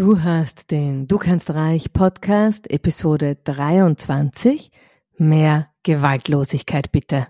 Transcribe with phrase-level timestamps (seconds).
[0.00, 4.70] Du hast den Du kannst reich Podcast Episode 23.
[5.18, 7.26] Mehr Gewaltlosigkeit bitte.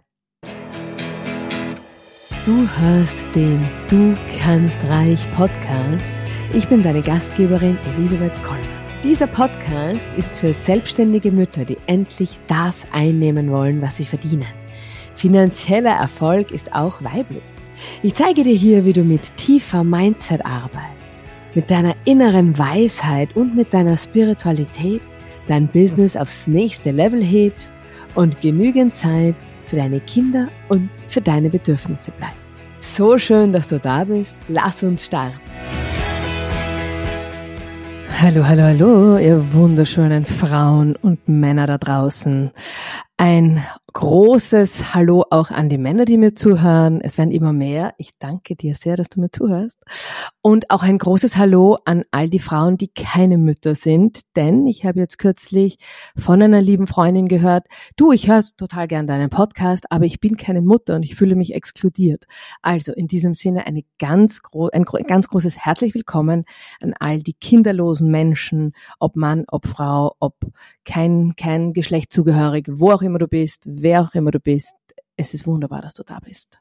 [2.46, 6.12] Du hörst den Du kannst reich Podcast.
[6.52, 8.60] Ich bin deine Gastgeberin Elisabeth Koller.
[9.02, 14.46] Dieser Podcast ist für selbstständige Mütter, die endlich das einnehmen wollen, was sie verdienen.
[15.16, 17.42] Finanzieller Erfolg ist auch weiblich.
[18.04, 20.99] Ich zeige dir hier, wie du mit tiefer Mindset-Arbeit
[21.54, 25.00] mit deiner inneren Weisheit und mit deiner Spiritualität
[25.48, 27.72] dein Business aufs nächste Level hebst
[28.14, 29.34] und genügend Zeit
[29.66, 32.36] für deine Kinder und für deine Bedürfnisse bleibt.
[32.80, 34.36] So schön, dass du da bist.
[34.48, 35.38] Lass uns starten.
[38.20, 42.50] Hallo, hallo, hallo, ihr wunderschönen Frauen und Männer da draußen.
[43.16, 47.00] Ein großes Hallo auch an die Männer, die mir zuhören.
[47.00, 47.94] Es werden immer mehr.
[47.98, 49.82] Ich danke dir sehr, dass du mir zuhörst.
[50.42, 54.20] Und auch ein großes Hallo an all die Frauen, die keine Mütter sind.
[54.36, 55.78] Denn ich habe jetzt kürzlich
[56.16, 60.36] von einer lieben Freundin gehört, du, ich höre total gern deinen Podcast, aber ich bin
[60.36, 62.24] keine Mutter und ich fühle mich exkludiert.
[62.62, 64.40] Also in diesem Sinne eine ganz
[64.72, 66.44] ein ganz großes herzlich willkommen
[66.80, 70.36] an all die kinderlosen Menschen, ob Mann, ob Frau, ob
[70.84, 74.74] kein, kein Geschlecht zugehörig, wo auch immer du bist, wer auch immer du bist.
[75.16, 76.58] Es ist wunderbar, dass du da bist.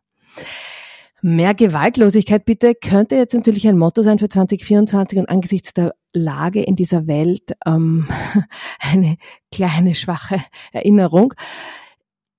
[1.22, 6.64] Mehr Gewaltlosigkeit bitte könnte jetzt natürlich ein Motto sein für 2024 und angesichts der Lage
[6.64, 8.08] in dieser Welt ähm,
[8.80, 9.18] eine
[9.52, 11.34] kleine schwache Erinnerung.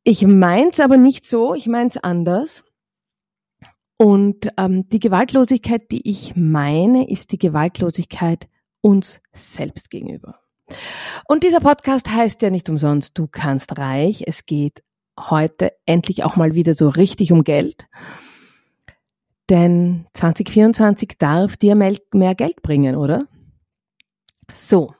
[0.02, 2.64] Ich meins aber nicht so, ich meins anders.
[3.98, 8.48] Und ähm, die Gewaltlosigkeit, die ich meine, ist die Gewaltlosigkeit
[8.80, 10.40] uns selbst gegenüber.
[11.26, 14.24] Und dieser Podcast heißt ja nicht umsonst, du kannst reich.
[14.26, 14.82] Es geht
[15.18, 17.86] heute endlich auch mal wieder so richtig um Geld.
[19.48, 23.24] Denn 2024 darf dir mehr Geld bringen, oder?
[24.54, 24.94] So.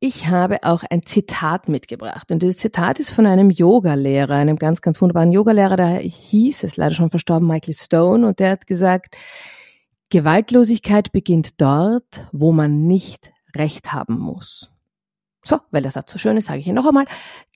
[0.00, 2.30] Ich habe auch ein Zitat mitgebracht.
[2.30, 6.76] Und dieses Zitat ist von einem Yogalehrer, einem ganz, ganz wunderbaren Yogalehrer, der hieß, ist
[6.76, 8.26] leider schon verstorben, Michael Stone.
[8.26, 9.16] Und der hat gesagt,
[10.10, 14.70] Gewaltlosigkeit beginnt dort, wo man nicht Recht haben muss.
[15.44, 17.06] So, weil der Satz so schön ist, sage ich ihn noch einmal.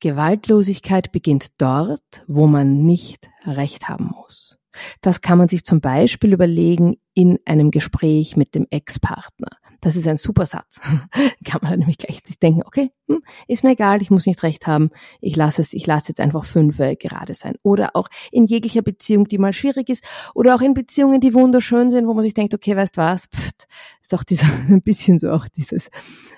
[0.00, 4.58] Gewaltlosigkeit beginnt dort, wo man nicht Recht haben muss.
[5.00, 9.50] Das kann man sich zum Beispiel überlegen in einem Gespräch mit dem Ex-Partner.
[9.82, 10.80] Das ist ein super Satz.
[11.44, 14.68] kann man nämlich gleich sich denken, okay, hm, ist mir egal, ich muss nicht recht
[14.68, 17.56] haben, ich lasse es, ich lasse jetzt einfach fünf gerade sein.
[17.64, 20.04] Oder auch in jeglicher Beziehung, die mal schwierig ist,
[20.34, 23.66] oder auch in Beziehungen, die wunderschön sind, wo man sich denkt, okay, weißt was, pft,
[24.00, 25.90] ist auch dieser, ein bisschen so auch dieses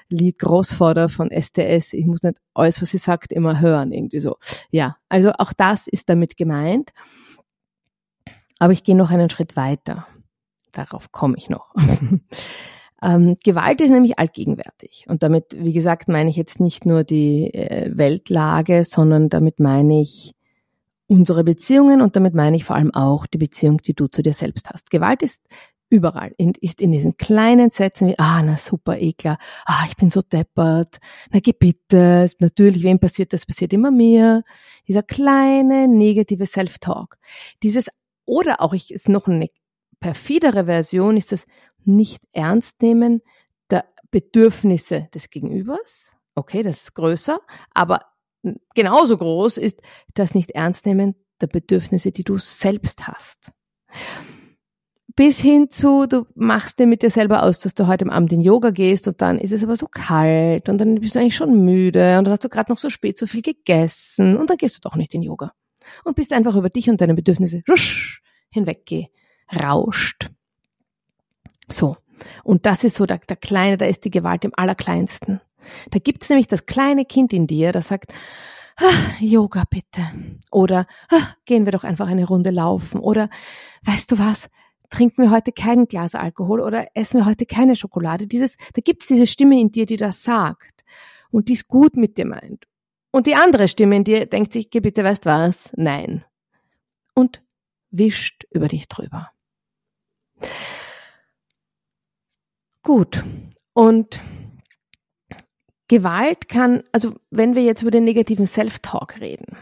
[0.09, 4.39] Lied Großvater von STS, ich muss nicht alles, was sie sagt, immer hören, irgendwie so.
[4.71, 6.93] Ja, also auch das ist damit gemeint.
[8.59, 10.07] Aber ich gehe noch einen Schritt weiter.
[10.73, 11.75] Darauf komme ich noch.
[13.05, 15.05] Ähm, Gewalt ist nämlich allgegenwärtig.
[15.09, 20.01] Und damit, wie gesagt, meine ich jetzt nicht nur die äh, Weltlage, sondern damit meine
[20.01, 20.35] ich
[21.07, 24.33] unsere Beziehungen und damit meine ich vor allem auch die Beziehung, die du zu dir
[24.33, 24.91] selbst hast.
[24.91, 25.43] Gewalt ist
[25.91, 30.09] überall, in, ist in diesen kleinen Sätzen wie, ah, na super, eklar, ah, ich bin
[30.09, 30.97] so deppert,
[31.31, 31.53] na geh
[32.41, 34.45] natürlich, wem passiert das, passiert immer mir.
[34.89, 37.19] Dieser kleine negative Self-Talk.
[37.63, 37.89] Dieses,
[38.25, 39.49] oder auch, ich, ist noch eine
[40.01, 41.47] perfidere Version, ist das,
[41.87, 43.23] nicht ernst nehmen
[43.71, 46.13] der Bedürfnisse des Gegenübers.
[46.35, 47.41] Okay, das ist größer,
[47.73, 48.01] aber
[48.75, 49.81] genauso groß ist
[50.15, 53.53] das nicht ernst nehmen der Bedürfnisse, die du selbst hast.
[55.17, 58.41] Bis hin zu, du machst dir mit dir selber aus, dass du heute Abend in
[58.41, 61.65] Yoga gehst und dann ist es aber so kalt und dann bist du eigentlich schon
[61.65, 64.77] müde und dann hast du gerade noch so spät so viel gegessen und dann gehst
[64.77, 65.53] du doch nicht in Yoga
[66.05, 70.31] und bist einfach über dich und deine Bedürfnisse rusch hinweggerauscht.
[71.69, 71.97] So.
[72.43, 75.41] Und das ist so der, der Kleine, da ist die Gewalt im Allerkleinsten.
[75.91, 78.13] Da gibt's nämlich das kleine Kind in dir, das sagt,
[78.77, 80.03] ah, Yoga bitte.
[80.51, 83.01] Oder ah, gehen wir doch einfach eine Runde laufen.
[83.01, 83.29] Oder
[83.85, 84.49] weißt du was?
[84.91, 88.27] Trinken wir heute kein Glas Alkohol oder essen wir heute keine Schokolade.
[88.27, 90.85] Dieses, da gibt's diese Stimme in dir, die das sagt.
[91.31, 92.67] Und die ist gut mit dir meint.
[93.11, 95.73] Und die andere Stimme in dir denkt sich, geh bitte, weißt was?
[95.77, 96.25] Nein.
[97.15, 97.43] Und
[97.91, 99.31] wischt über dich drüber.
[102.85, 103.25] Gut.
[103.73, 104.21] Und
[105.89, 109.57] Gewalt kann, also wenn wir jetzt über den negativen Self-Talk reden,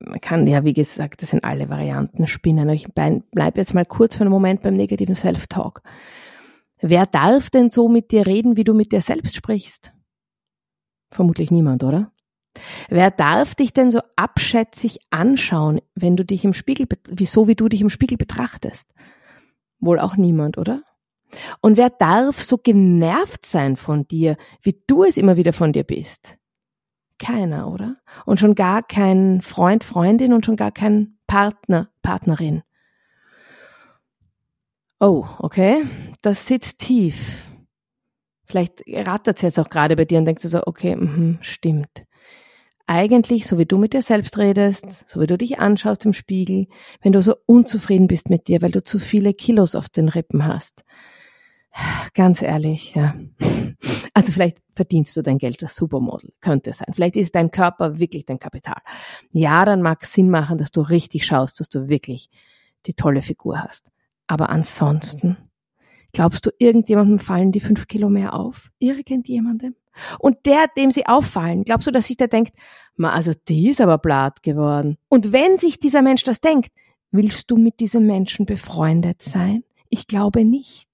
[0.00, 2.68] man kann ja, wie gesagt, das sind alle Varianten spinnen.
[2.70, 5.82] Ich bleibe jetzt mal kurz für einen Moment beim negativen Self-Talk.
[6.80, 9.92] Wer darf denn so mit dir reden, wie du mit dir selbst sprichst?
[11.10, 12.10] Vermutlich niemand, oder?
[12.88, 17.68] Wer darf dich denn so abschätzig anschauen, wenn du dich im Spiegel, wieso wie du
[17.68, 18.94] dich im Spiegel betrachtest?
[19.78, 20.82] Wohl auch niemand, oder?
[21.60, 25.84] Und wer darf so genervt sein von dir, wie du es immer wieder von dir
[25.84, 26.36] bist?
[27.18, 27.96] Keiner, oder?
[28.24, 32.62] Und schon gar kein Freund, Freundin und schon gar kein Partner, Partnerin.
[34.98, 35.84] Oh, okay.
[36.22, 37.46] Das sitzt tief.
[38.44, 42.04] Vielleicht rattert es jetzt auch gerade bei dir und denkst du so, okay, mh, stimmt.
[42.86, 46.66] Eigentlich, so wie du mit dir selbst redest, so wie du dich anschaust im Spiegel,
[47.00, 50.44] wenn du so unzufrieden bist mit dir, weil du zu viele Kilos auf den Rippen
[50.44, 50.82] hast.
[52.14, 53.14] Ganz ehrlich, ja.
[54.14, 56.92] Also vielleicht verdienst du dein Geld als Supermodel, könnte sein.
[56.92, 58.80] Vielleicht ist dein Körper wirklich dein Kapital.
[59.30, 62.28] Ja, dann mag es Sinn machen, dass du richtig schaust, dass du wirklich
[62.86, 63.90] die tolle Figur hast.
[64.26, 65.36] Aber ansonsten,
[66.12, 68.70] glaubst du, irgendjemandem fallen die fünf Kilo mehr auf?
[68.78, 69.76] Irgendjemandem?
[70.18, 72.54] Und der, dem sie auffallen, glaubst du, dass sich der denkt,
[72.96, 74.98] ma, also die ist aber blatt geworden.
[75.08, 76.70] Und wenn sich dieser Mensch das denkt,
[77.10, 79.64] willst du mit diesem Menschen befreundet sein?
[79.88, 80.89] Ich glaube nicht.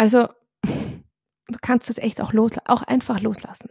[0.00, 0.28] Also,
[0.62, 3.68] du kannst das echt auch loslassen, auch einfach loslassen.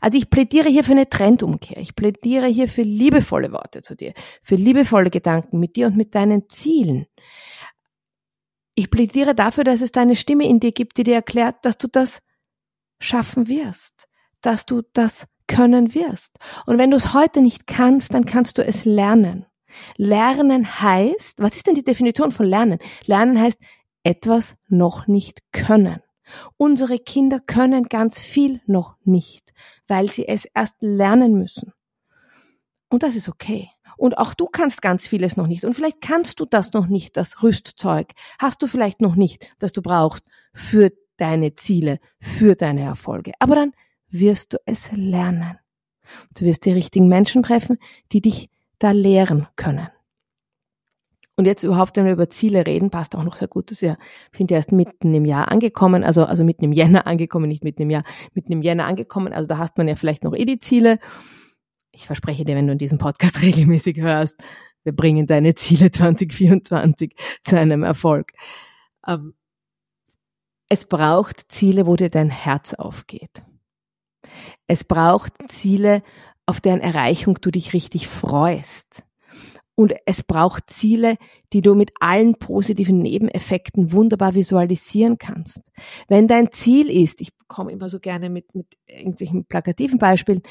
[0.00, 1.76] Also ich plädiere hier für eine Trendumkehr.
[1.76, 6.14] Ich plädiere hier für liebevolle Worte zu dir, für liebevolle Gedanken mit dir und mit
[6.14, 7.04] deinen Zielen.
[8.74, 11.88] Ich plädiere dafür, dass es deine Stimme in dir gibt, die dir erklärt, dass du
[11.88, 12.22] das
[12.98, 14.06] schaffen wirst,
[14.40, 16.38] dass du das können wirst.
[16.64, 19.44] Und wenn du es heute nicht kannst, dann kannst du es lernen.
[19.98, 22.78] Lernen heißt, was ist denn die Definition von Lernen?
[23.04, 23.58] Lernen heißt
[24.06, 26.00] etwas noch nicht können.
[26.56, 29.52] Unsere Kinder können ganz viel noch nicht,
[29.88, 31.72] weil sie es erst lernen müssen.
[32.88, 33.68] Und das ist okay.
[33.96, 35.64] Und auch du kannst ganz vieles noch nicht.
[35.64, 38.12] Und vielleicht kannst du das noch nicht, das Rüstzeug.
[38.38, 40.24] Hast du vielleicht noch nicht, das du brauchst
[40.54, 43.32] für deine Ziele, für deine Erfolge.
[43.40, 43.72] Aber dann
[44.08, 45.58] wirst du es lernen.
[46.36, 47.78] Du wirst die richtigen Menschen treffen,
[48.12, 49.88] die dich da lehren können.
[51.36, 53.98] Und jetzt überhaupt, wenn wir über Ziele reden, passt auch noch sehr gut, dass wir
[54.32, 57.82] sind ja erst mitten im Jahr angekommen, also, also mitten im Jänner angekommen, nicht mitten
[57.82, 59.34] im Jahr, mitten im Jänner angekommen.
[59.34, 60.98] Also da hast man ja vielleicht noch eh die Ziele.
[61.92, 64.42] Ich verspreche dir, wenn du in diesem Podcast regelmäßig hörst,
[64.84, 68.32] wir bringen deine Ziele 2024 zu einem Erfolg.
[69.06, 69.34] Ähm,
[70.68, 73.44] es braucht Ziele, wo dir dein Herz aufgeht.
[74.66, 76.02] Es braucht Ziele,
[76.46, 79.05] auf deren Erreichung du dich richtig freust.
[79.76, 81.18] Und es braucht Ziele,
[81.52, 85.60] die du mit allen positiven Nebeneffekten wunderbar visualisieren kannst.
[86.08, 90.42] Wenn dein Ziel ist, ich komme immer so gerne mit, mit irgendwelchen plakativen Beispielen,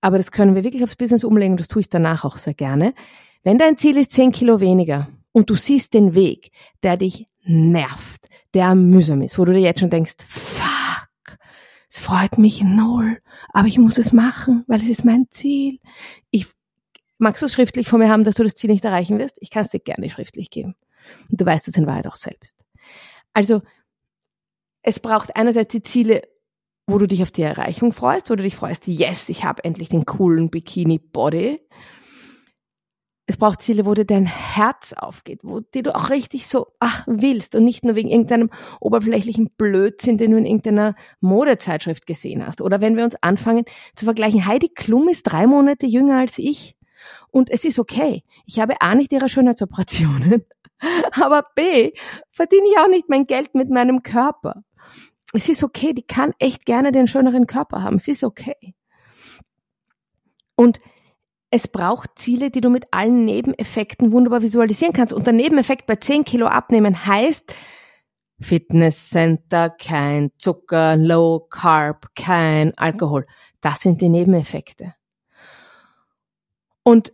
[0.00, 2.92] aber das können wir wirklich aufs Business umlegen, das tue ich danach auch sehr gerne.
[3.44, 6.50] Wenn dein Ziel ist 10 Kilo weniger und du siehst den Weg,
[6.82, 11.38] der dich nervt, der mühsam ist, wo du dir jetzt schon denkst, fuck,
[11.88, 13.18] es freut mich null,
[13.52, 15.78] aber ich muss es machen, weil es ist mein Ziel.
[16.30, 16.46] Ich
[17.22, 19.36] Magst du es schriftlich von mir haben, dass du das Ziel nicht erreichen wirst?
[19.40, 20.74] Ich kann es dir gerne schriftlich geben.
[21.30, 22.64] Und du weißt es in Wahrheit auch selbst.
[23.32, 23.62] Also,
[24.82, 26.22] es braucht einerseits die Ziele,
[26.88, 29.88] wo du dich auf die Erreichung freust, wo du dich freust, yes, ich habe endlich
[29.88, 31.60] den coolen Bikini-Body.
[33.26, 37.04] Es braucht Ziele, wo dir dein Herz aufgeht, wo die du auch richtig so ach,
[37.06, 42.60] willst und nicht nur wegen irgendeinem oberflächlichen Blödsinn, den du in irgendeiner Modezeitschrift gesehen hast.
[42.60, 43.64] Oder wenn wir uns anfangen
[43.94, 46.74] zu vergleichen, Heidi Klum ist drei Monate jünger als ich.
[47.32, 48.22] Und es ist okay.
[48.46, 50.44] Ich habe A nicht ihre Schönheitsoperationen,
[51.12, 51.92] aber B
[52.30, 54.62] verdiene ich auch nicht mein Geld mit meinem Körper.
[55.32, 57.96] Es ist okay, die kann echt gerne den schöneren Körper haben.
[57.96, 58.74] Es ist okay.
[60.54, 60.78] Und
[61.50, 65.14] es braucht Ziele, die du mit allen Nebeneffekten wunderbar visualisieren kannst.
[65.14, 67.54] Und der Nebeneffekt bei 10 Kilo abnehmen heißt,
[68.40, 73.26] Fitnesscenter, kein Zucker, Low Carb, kein Alkohol.
[73.60, 74.94] Das sind die Nebeneffekte.
[76.82, 77.12] Und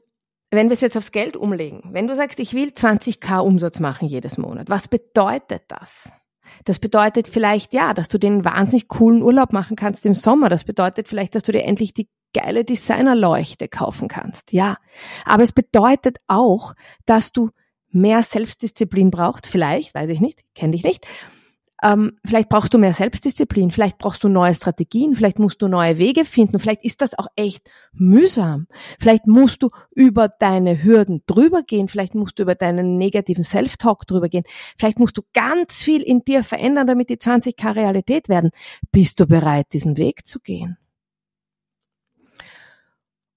[0.50, 4.08] wenn wir es jetzt aufs Geld umlegen, wenn du sagst, ich will 20k Umsatz machen
[4.08, 6.10] jedes Monat, was bedeutet das?
[6.64, 10.48] Das bedeutet vielleicht, ja, dass du den wahnsinnig coolen Urlaub machen kannst im Sommer.
[10.48, 14.52] Das bedeutet vielleicht, dass du dir endlich die geile Designerleuchte kaufen kannst.
[14.52, 14.76] Ja.
[15.26, 16.74] Aber es bedeutet auch,
[17.06, 17.50] dass du
[17.90, 19.46] mehr Selbstdisziplin brauchst.
[19.46, 21.06] Vielleicht, weiß ich nicht, kenne dich nicht.
[21.82, 25.98] Ähm, vielleicht brauchst du mehr Selbstdisziplin, vielleicht brauchst du neue Strategien, vielleicht musst du neue
[25.98, 28.66] Wege finden, vielleicht ist das auch echt mühsam.
[28.98, 34.06] Vielleicht musst du über deine Hürden drüber gehen, vielleicht musst du über deinen negativen Self-Talk
[34.08, 34.44] drüber gehen,
[34.76, 38.50] vielleicht musst du ganz viel in dir verändern, damit die 20k Realität werden.
[38.90, 40.78] Bist du bereit, diesen Weg zu gehen?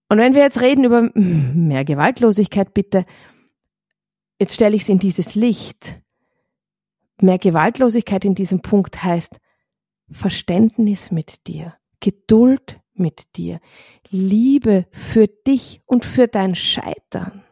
[0.10, 3.06] Und wenn wir jetzt reden über mehr Gewaltlosigkeit, bitte,
[4.42, 6.01] jetzt stelle ich es in dieses Licht.
[7.24, 9.40] Mehr Gewaltlosigkeit in diesem Punkt heißt
[10.10, 13.60] Verständnis mit dir, Geduld mit dir,
[14.10, 17.44] Liebe für dich und für dein Scheitern.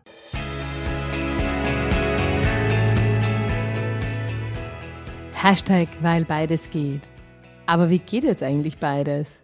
[5.33, 7.01] Hashtag, weil beides geht.
[7.67, 9.43] Aber wie geht jetzt eigentlich beides?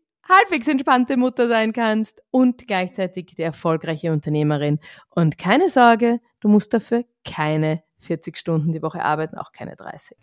[0.27, 4.79] halbwegs entspannte Mutter sein kannst und gleichzeitig die erfolgreiche Unternehmerin.
[5.09, 10.17] Und keine Sorge, du musst dafür keine 40 Stunden die Woche arbeiten, auch keine 30.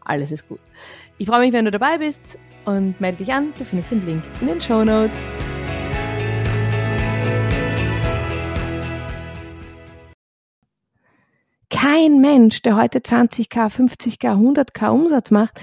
[0.00, 0.60] Alles ist gut.
[1.18, 3.52] Ich freue mich, wenn du dabei bist und melde dich an.
[3.58, 5.28] Du findest den Link in den Show Notes.
[11.70, 15.60] Kein Mensch, der heute 20k, 50k, 100k Umsatz macht,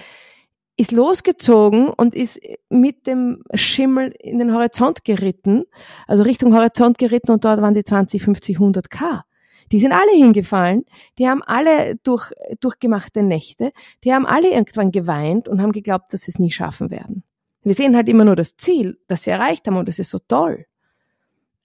[0.75, 2.39] ist losgezogen und ist
[2.69, 5.65] mit dem Schimmel in den Horizont geritten,
[6.07, 9.23] also Richtung Horizont geritten und dort waren die 20, 50, 100 K.
[9.71, 10.85] Die sind alle hingefallen,
[11.17, 13.71] die haben alle durch, durchgemachte Nächte,
[14.03, 17.23] die haben alle irgendwann geweint und haben geglaubt, dass sie es nie schaffen werden.
[17.63, 20.19] Wir sehen halt immer nur das Ziel, das sie erreicht haben und das ist so
[20.19, 20.65] toll.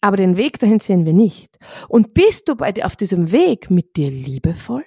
[0.00, 1.58] Aber den Weg dahin sehen wir nicht.
[1.88, 4.84] Und bist du bei dir auf diesem Weg mit dir liebevoll?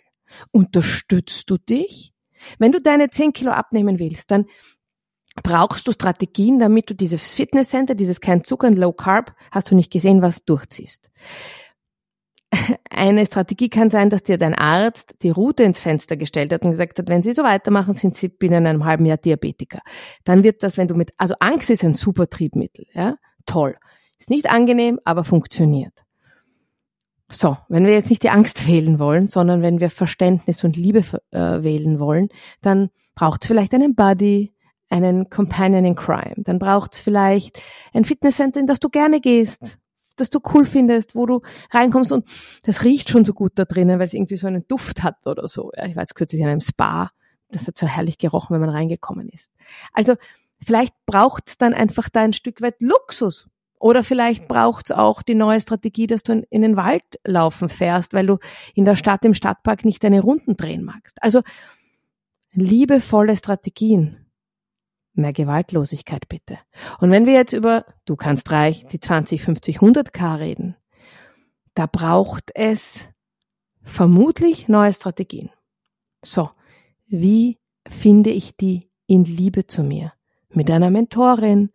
[0.52, 2.11] Unterstützt du dich?
[2.60, 4.46] Wenn du deine 10 Kilo abnehmen willst, dann
[5.44, 9.76] brauchst du Strategien, damit du dieses Fitnesscenter, dieses kein Zucker und Low Carb, hast du
[9.76, 11.10] nicht gesehen, was durchziehst.
[12.90, 16.72] Eine Strategie kann sein, dass dir dein Arzt die Route ins Fenster gestellt hat und
[16.72, 19.80] gesagt hat, wenn Sie so weitermachen, sind Sie binnen einem halben Jahr Diabetiker.
[20.26, 23.76] Dann wird das, wenn du mit, also Angst ist ein super Triebmittel, ja, toll.
[24.20, 25.94] Ist nicht angenehm, aber funktioniert.
[27.32, 31.00] So, wenn wir jetzt nicht die Angst wählen wollen, sondern wenn wir Verständnis und Liebe
[31.32, 32.30] äh, wählen wollen,
[32.62, 34.54] dann braucht es vielleicht einen Buddy,
[34.90, 36.36] einen Companion in Crime.
[36.38, 37.62] Dann braucht es vielleicht
[37.94, 39.78] ein Fitnesscenter, in das du gerne gehst,
[40.18, 42.28] das du cool findest, wo du reinkommst und
[42.64, 45.48] das riecht schon so gut da drinnen, weil es irgendwie so einen Duft hat oder
[45.48, 45.72] so.
[45.76, 47.10] Ja, ich war jetzt kürzlich in einem Spa,
[47.50, 49.52] das hat so herrlich gerochen, wenn man reingekommen ist.
[49.94, 50.16] Also
[50.66, 53.48] vielleicht braucht es dann einfach da ein Stück weit Luxus.
[53.82, 58.14] Oder vielleicht braucht es auch die neue Strategie, dass du in den Wald laufen fährst,
[58.14, 58.38] weil du
[58.76, 61.22] in der Stadt im Stadtpark nicht deine Runden drehen magst.
[61.24, 61.42] Also
[62.54, 64.28] liebevolle Strategien.
[65.14, 66.60] Mehr Gewaltlosigkeit bitte.
[67.00, 70.76] Und wenn wir jetzt über du kannst reich die 20, 50, 100 K reden,
[71.74, 73.10] da braucht es
[73.82, 75.50] vermutlich neue Strategien.
[76.22, 76.52] So,
[77.08, 77.58] wie
[77.88, 80.14] finde ich die in Liebe zu mir?
[80.50, 81.72] Mit einer Mentorin,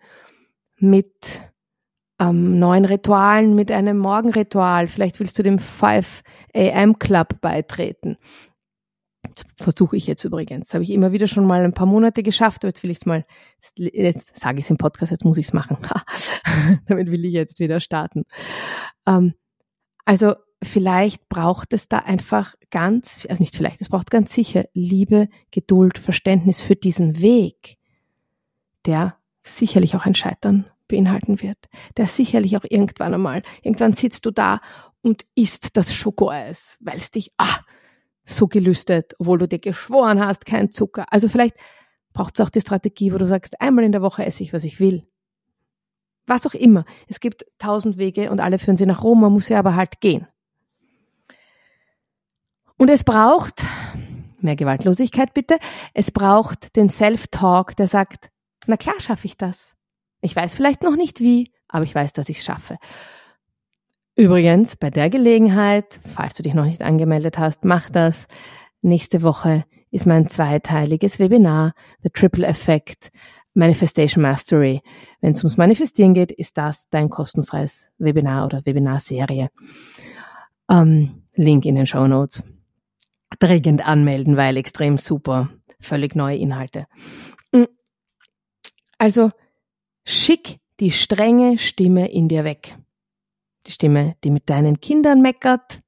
[0.77, 1.41] mit
[2.19, 4.89] ähm, neuen Ritualen mit einem Morgenritual.
[4.89, 6.23] Vielleicht willst du dem 5
[6.55, 8.17] AM Club beitreten.
[9.59, 10.73] Versuche ich jetzt übrigens.
[10.73, 13.07] Habe ich immer wieder schon mal ein paar Monate geschafft, aber jetzt will ich es
[13.07, 13.27] mal,
[13.77, 15.77] jetzt sage ich es im Podcast, jetzt muss ich es machen.
[16.87, 18.25] Damit will ich jetzt wieder starten.
[19.07, 19.35] Ähm,
[20.05, 25.29] also vielleicht braucht es da einfach ganz, also nicht vielleicht, es braucht ganz sicher Liebe,
[25.51, 27.77] Geduld, Verständnis für diesen Weg,
[28.87, 31.59] der sicherlich auch ein Scheitern beinhalten wird,
[31.97, 34.61] der sicherlich auch irgendwann einmal, irgendwann sitzt du da
[35.02, 37.61] und isst das Schokoeis, weil es dich ah,
[38.25, 41.07] so gelüstet, obwohl du dir geschworen hast, kein Zucker.
[41.11, 41.57] Also vielleicht
[42.12, 44.64] braucht es auch die Strategie, wo du sagst, einmal in der Woche esse ich, was
[44.64, 45.07] ich will.
[46.26, 46.85] Was auch immer.
[47.07, 50.00] Es gibt tausend Wege und alle führen sie nach Rom, man muss ja aber halt
[50.00, 50.26] gehen.
[52.76, 53.64] Und es braucht,
[54.40, 55.59] mehr Gewaltlosigkeit bitte,
[55.95, 58.31] es braucht den Self-Talk, der sagt,
[58.66, 59.75] na klar schaffe ich das.
[60.26, 62.78] Ich weiß vielleicht noch nicht wie, aber ich weiß, dass ich es schaffe.
[64.16, 68.26] Übrigens, bei der Gelegenheit, falls du dich noch nicht angemeldet hast, mach das.
[68.83, 73.12] Nächste Woche ist mein zweiteiliges Webinar, The Triple Effect
[73.54, 74.83] Manifestation Mastery.
[75.21, 79.50] Wenn es ums Manifestieren geht, ist das dein kostenfreies Webinar oder Webinarserie.
[80.68, 82.42] Ähm, Link in den Show Notes.
[83.38, 85.50] Dringend anmelden, weil extrem super.
[85.78, 86.87] Völlig neue Inhalte.
[88.99, 89.30] Also,
[90.09, 92.79] Schick die strenge Stimme in dir weg.
[93.67, 95.81] Die Stimme, die mit deinen Kindern meckert,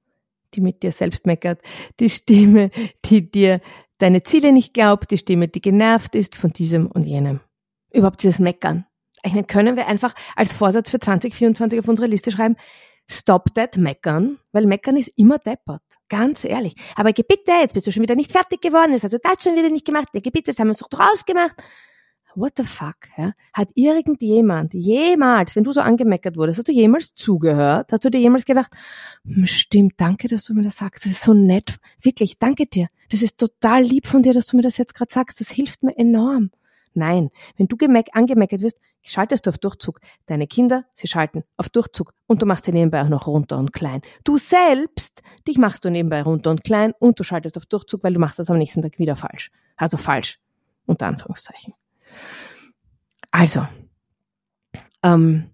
[0.55, 1.61] die mit dir selbst meckert,
[2.01, 2.73] die Stimme,
[3.05, 3.61] die dir
[3.99, 7.41] deine Ziele nicht glaubt, die Stimme, die genervt ist von diesem und jenem.
[7.93, 8.87] Überhaupt dieses Meckern.
[9.23, 12.57] Ich meine, können wir einfach als Vorsatz für 2024 auf unsere Liste schreiben,
[13.09, 15.83] stop that meckern, weil meckern ist immer deppert.
[16.09, 16.75] Ganz ehrlich.
[16.97, 19.55] Aber Gebitte, jetzt bist du schon wieder nicht fertig geworden, jetzt hast du das schon
[19.55, 21.55] wieder nicht gemacht, Gebitte, das haben wir so draus gemacht
[22.35, 23.33] what the fuck, ja?
[23.53, 27.93] Hat irgendjemand jemals, wenn du so angemeckert wurdest, hast du jemals zugehört?
[27.93, 28.73] Hast du dir jemals gedacht,
[29.25, 32.89] hm, stimmt, danke, dass du mir das sagst, das ist so nett, wirklich, danke dir.
[33.11, 35.83] Das ist total lieb von dir, dass du mir das jetzt gerade sagst, das hilft
[35.83, 36.51] mir enorm.
[36.95, 37.77] Nein, wenn du
[38.13, 40.01] angemeckert wirst, schaltest du auf Durchzug.
[40.27, 43.73] Deine Kinder, sie schalten auf Durchzug und du machst sie nebenbei auch noch runter und
[43.73, 44.03] klein.
[44.25, 48.15] Du selbst, dich machst du nebenbei runter und klein und du schaltest auf Durchzug, weil
[48.15, 49.53] du machst das am nächsten Tag wieder falsch.
[49.77, 50.41] Also falsch,
[50.87, 51.75] unter Anführungszeichen.
[53.31, 53.67] Also,
[55.03, 55.51] ähm,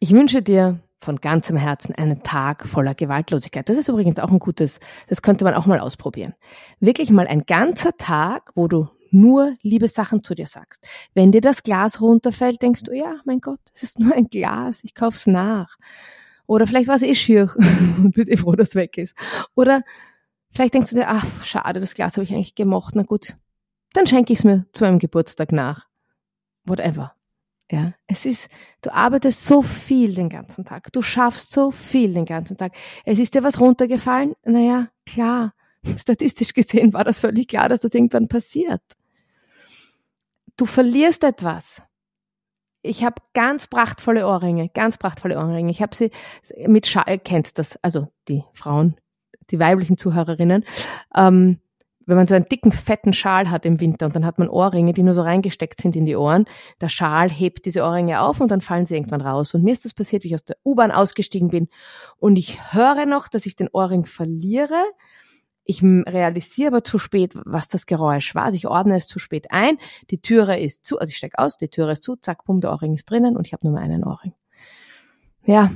[0.00, 3.68] ich wünsche dir von ganzem Herzen einen Tag voller Gewaltlosigkeit.
[3.68, 6.34] Das ist übrigens auch ein gutes, das könnte man auch mal ausprobieren.
[6.80, 10.84] Wirklich mal ein ganzer Tag, wo du nur liebe Sachen zu dir sagst.
[11.12, 14.82] Wenn dir das Glas runterfällt, denkst du, ja, mein Gott, es ist nur ein Glas,
[14.82, 15.76] ich kauf's nach.
[16.46, 17.54] Oder vielleicht war es eh schier
[17.98, 19.16] und bist eh froh, dass es weg ist.
[19.54, 19.82] Oder
[20.50, 22.94] vielleicht denkst du dir, ach, schade, das Glas habe ich eigentlich gemocht.
[22.96, 23.36] Na gut,
[23.94, 25.86] dann schenke ich es mir zu meinem Geburtstag nach.
[26.64, 27.14] Whatever.
[27.70, 28.48] Ja, es ist,
[28.82, 30.92] du arbeitest so viel den ganzen Tag.
[30.92, 32.74] Du schaffst so viel den ganzen Tag.
[33.04, 34.34] Es ist dir was runtergefallen?
[34.44, 35.54] Naja, klar.
[35.96, 38.82] Statistisch gesehen war das völlig klar, dass das irgendwann passiert.
[40.56, 41.82] Du verlierst etwas.
[42.82, 45.70] Ich habe ganz prachtvolle Ohrringe, ganz prachtvolle Ohrringe.
[45.70, 46.10] Ich habe sie
[46.66, 48.96] mit Schal, kennst das, also die Frauen,
[49.50, 50.64] die weiblichen Zuhörerinnen.
[51.16, 51.60] Ähm,
[52.06, 54.92] wenn man so einen dicken, fetten Schal hat im Winter und dann hat man Ohrringe,
[54.92, 56.46] die nur so reingesteckt sind in die Ohren,
[56.80, 59.54] der Schal hebt diese Ohrringe auf und dann fallen sie irgendwann raus.
[59.54, 61.68] Und mir ist das passiert, wie ich aus der U-Bahn ausgestiegen bin
[62.18, 64.84] und ich höre noch, dass ich den Ohrring verliere.
[65.64, 68.44] Ich realisiere aber zu spät, was das Geräusch war.
[68.44, 69.78] Also ich ordne es zu spät ein.
[70.10, 72.70] Die Türe ist zu, also ich steige aus, die Türe ist zu, zack, bumm, der
[72.70, 74.34] Ohrring ist drinnen und ich habe nur mehr einen Ohrring.
[75.46, 75.70] Ja,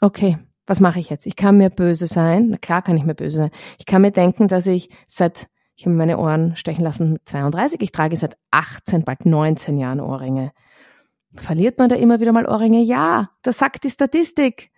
[0.00, 1.26] okay was mache ich jetzt?
[1.26, 2.48] Ich kann mir böse sein.
[2.50, 3.50] Na klar kann ich mir böse sein.
[3.78, 7.80] Ich kann mir denken, dass ich seit, ich habe meine Ohren stechen lassen mit 32,
[7.80, 10.52] ich trage seit 18, bald 19 Jahren Ohrringe.
[11.34, 12.82] Verliert man da immer wieder mal Ohrringe?
[12.82, 14.70] Ja, das sagt die Statistik.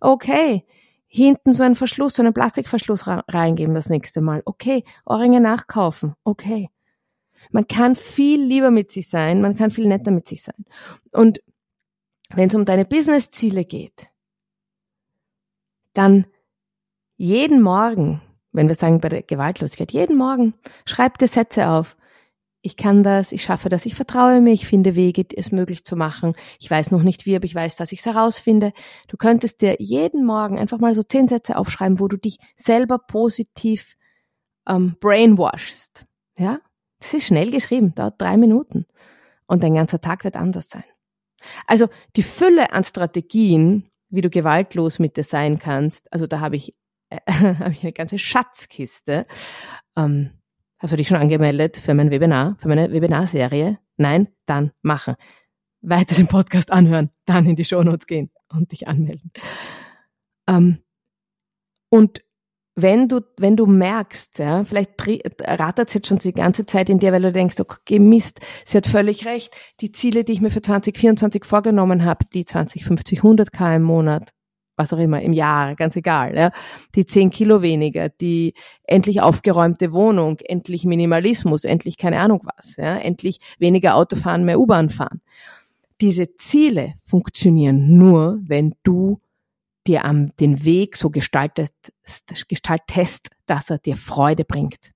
[0.00, 0.64] Okay.
[1.06, 4.42] Hinten so einen Verschluss, so einen Plastikverschluss reingeben das nächste Mal.
[4.44, 4.84] Okay.
[5.04, 6.14] Ohrringe nachkaufen.
[6.24, 6.70] Okay.
[7.50, 10.64] Man kann viel lieber mit sich sein, man kann viel netter mit sich sein.
[11.10, 11.42] Und
[12.34, 14.11] wenn es um deine Business-Ziele geht,
[15.94, 16.26] dann
[17.16, 18.20] jeden Morgen,
[18.52, 21.96] wenn wir sagen bei der Gewaltlosigkeit, jeden Morgen schreib dir Sätze auf.
[22.64, 25.96] Ich kann das, ich schaffe das, ich vertraue mir, ich finde Wege, es möglich zu
[25.96, 26.34] machen.
[26.60, 28.72] Ich weiß noch nicht wie, aber ich weiß, dass ich es herausfinde.
[29.08, 32.98] Du könntest dir jeden Morgen einfach mal so zehn Sätze aufschreiben, wo du dich selber
[32.98, 33.96] positiv
[34.68, 36.06] ähm, brainwashst.
[36.36, 36.60] Ja,
[37.00, 38.86] das ist schnell geschrieben, dauert drei Minuten.
[39.46, 40.84] Und dein ganzer Tag wird anders sein.
[41.66, 46.12] Also die Fülle an Strategien, wie du gewaltlos mit dir sein kannst.
[46.12, 46.74] Also da habe ich,
[47.10, 49.26] äh, hab ich eine ganze Schatzkiste.
[49.96, 50.30] Ähm,
[50.78, 53.78] hast du dich schon angemeldet für mein Webinar, für meine Webinarserie?
[53.96, 54.28] Nein?
[54.46, 55.16] Dann machen.
[55.80, 59.32] Weiter den Podcast anhören, dann in die Shownotes gehen und dich anmelden.
[60.46, 60.82] Ähm,
[61.90, 62.22] und
[62.74, 64.92] wenn du, wenn du merkst, ja, vielleicht
[65.42, 68.78] rattert es jetzt schon die ganze Zeit in dir, weil du denkst, okay, Mist, sie
[68.78, 69.54] hat völlig recht.
[69.80, 73.82] Die Ziele, die ich mir für 2024 vorgenommen habe, die 20, 50, 100 K im
[73.82, 74.30] Monat,
[74.76, 76.50] was auch immer, im Jahr, ganz egal, ja,
[76.94, 78.54] die 10 Kilo weniger, die
[78.84, 84.58] endlich aufgeräumte Wohnung, endlich Minimalismus, endlich keine Ahnung was, ja, endlich weniger Auto fahren, mehr
[84.58, 85.20] U-Bahn fahren.
[86.00, 89.20] Diese Ziele funktionieren nur, wenn du
[89.86, 91.92] dir am, den Weg so gestaltest,
[92.48, 94.92] gestaltest, dass er dir Freude bringt.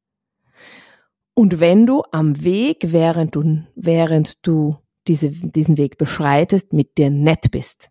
[1.35, 7.11] Und wenn du am Weg, während du, während du diese, diesen Weg beschreitest, mit dir
[7.11, 7.91] nett bist,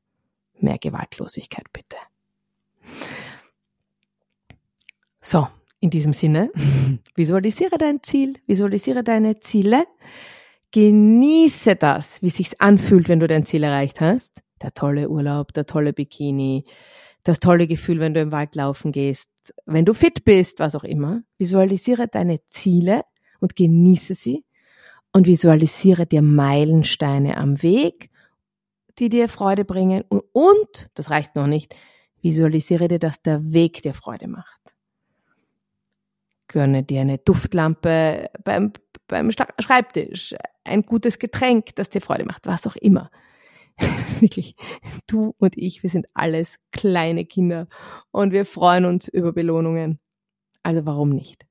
[0.60, 1.98] mehr Gewaltlosigkeit bitte.
[5.22, 5.48] So,
[5.80, 6.52] in diesem Sinne,
[7.16, 9.86] visualisiere dein Ziel, visualisiere deine Ziele,
[10.72, 15.66] genieße das, wie sich's anfühlt, wenn du dein Ziel erreicht hast der tolle Urlaub, der
[15.66, 16.66] tolle Bikini,
[17.24, 19.32] das tolle Gefühl, wenn du im Wald laufen gehst,
[19.66, 21.24] wenn du fit bist, was auch immer.
[21.38, 23.04] Visualisiere deine Ziele
[23.40, 24.46] und genieße sie
[25.12, 28.10] und visualisiere dir Meilensteine am Weg,
[29.00, 31.76] die dir Freude bringen und, und das reicht noch nicht,
[32.22, 34.76] visualisiere dir, dass der Weg dir Freude macht.
[36.48, 38.72] Gönne dir eine Duftlampe beim,
[39.08, 43.10] beim Schreibtisch, ein gutes Getränk, das dir Freude macht, was auch immer.
[44.20, 44.56] wirklich,
[45.08, 47.68] du und ich, wir sind alles kleine Kinder
[48.12, 50.00] und wir freuen uns über Belohnungen.
[50.64, 51.46] Also warum nicht?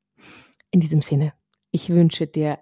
[0.70, 1.34] In diesem Sinne,
[1.70, 2.58] ich wünsche dir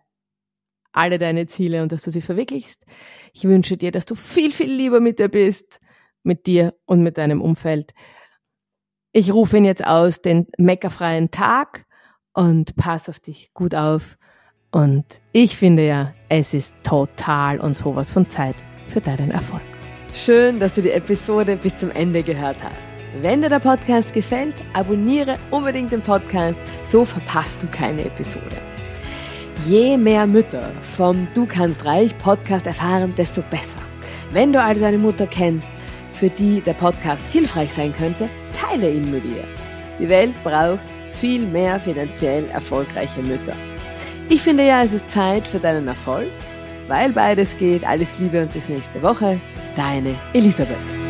[0.92, 2.84] alle deine Ziele und dass du sie verwirklichst.
[3.32, 5.80] Ich wünsche dir, dass du viel, viel lieber mit dir bist,
[6.22, 7.94] mit dir und mit deinem Umfeld.
[9.12, 11.86] Ich rufe ihn jetzt aus, den meckerfreien Tag
[12.34, 14.18] und pass auf dich gut auf.
[14.70, 18.56] Und ich finde ja, es ist total und sowas von Zeit
[18.88, 19.62] für deinen Erfolg.
[20.14, 22.92] Schön, dass du die Episode bis zum Ende gehört hast.
[23.20, 28.56] Wenn dir der Podcast gefällt, abonniere unbedingt den Podcast, so verpasst du keine Episode.
[29.66, 33.78] Je mehr Mütter vom Du kannst reich Podcast erfahren, desto besser.
[34.32, 35.70] Wenn du also eine Mutter kennst,
[36.14, 39.44] für die der Podcast hilfreich sein könnte, teile ihn mit ihr.
[39.98, 43.54] Die Welt braucht viel mehr finanziell erfolgreiche Mütter.
[44.28, 46.28] Ich finde ja, es ist Zeit für deinen Erfolg,
[46.88, 47.84] weil beides geht.
[47.84, 49.40] Alles Liebe und bis nächste Woche.
[49.76, 51.01] Deine Elisabeth.